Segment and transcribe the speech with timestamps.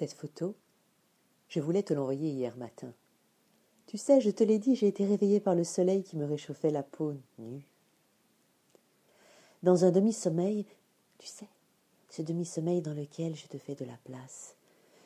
[0.00, 0.54] Cette photo,
[1.50, 2.94] je voulais te l'envoyer hier matin.
[3.86, 6.70] Tu sais, je te l'ai dit, j'ai été réveillée par le soleil qui me réchauffait
[6.70, 7.66] la peau nue.
[9.62, 10.64] Dans un demi-sommeil,
[11.18, 11.48] tu sais,
[12.08, 14.56] ce demi-sommeil dans lequel je te fais de la place,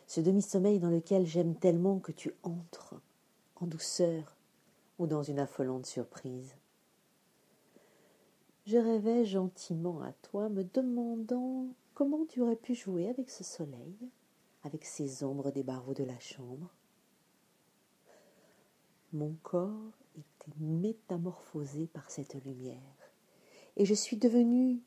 [0.06, 2.94] ce demi-sommeil dans lequel j'aime tellement que tu entres,
[3.56, 4.36] en douceur
[5.00, 6.54] ou dans une affolante surprise.
[8.68, 13.96] Je rêvais gentiment à toi, me demandant comment tu aurais pu jouer avec ce soleil,
[14.64, 16.74] avec ces ombres des barreaux de la chambre.
[19.12, 23.12] Mon corps était métamorphosé par cette lumière,
[23.76, 24.80] et je suis devenue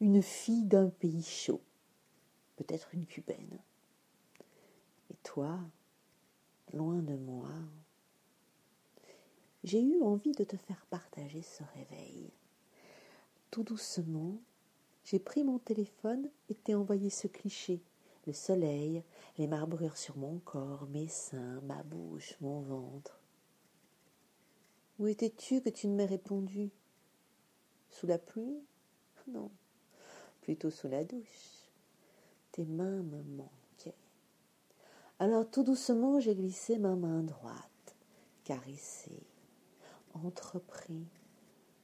[0.00, 1.62] une fille d'un pays chaud,
[2.56, 3.58] peut-être une cubaine.
[5.10, 5.58] Et toi,
[6.72, 7.48] loin de moi,
[9.62, 12.30] j'ai eu envie de te faire partager ce réveil.
[13.50, 14.38] Tout doucement,
[15.04, 17.80] j'ai pris mon téléphone et t'ai envoyé ce cliché.
[18.26, 19.04] Le soleil,
[19.36, 23.20] les marbrures sur mon corps, mes seins, ma bouche, mon ventre.
[24.98, 26.70] Où étais-tu que tu ne m'aies répondu?
[27.90, 28.62] Sous la pluie?
[29.28, 29.50] Non,
[30.40, 31.70] plutôt sous la douche.
[32.52, 33.94] Tes mains me manquaient.
[35.18, 37.96] Alors tout doucement j'ai glissé ma main droite,
[38.44, 39.22] caressé,
[40.14, 41.06] entrepris,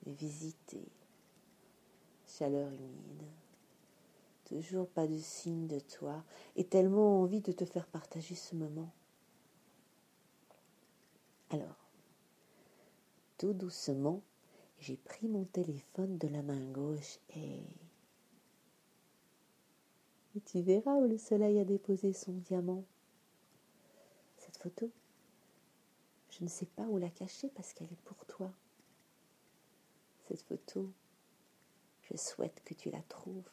[0.06, 0.82] visité.
[2.26, 3.24] Chaleur humide.
[4.50, 6.24] Toujours pas de signe de toi
[6.56, 8.90] et tellement envie de te faire partager ce moment.
[11.50, 11.76] Alors,
[13.38, 14.22] tout doucement,
[14.80, 17.62] j'ai pris mon téléphone de la main gauche et...
[20.34, 22.84] Et tu verras où le soleil a déposé son diamant.
[24.36, 24.90] Cette photo,
[26.30, 28.52] je ne sais pas où la cacher parce qu'elle est pour toi.
[30.26, 30.90] Cette photo,
[32.02, 33.48] je souhaite que tu la trouves.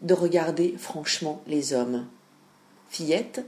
[0.00, 2.06] De regarder franchement les hommes.
[2.88, 3.44] Fillettes,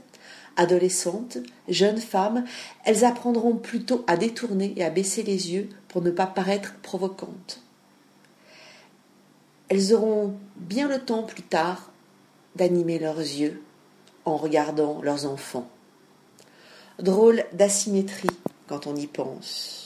[0.57, 1.37] adolescentes,
[1.69, 2.43] jeunes femmes,
[2.83, 7.61] elles apprendront plutôt à détourner et à baisser les yeux pour ne pas paraître provocantes.
[9.69, 11.89] Elles auront bien le temps plus tard
[12.57, 13.63] d'animer leurs yeux
[14.25, 15.69] en regardant leurs enfants.
[16.97, 18.27] Drôle d'asymétrie
[18.67, 19.78] quand on y pense.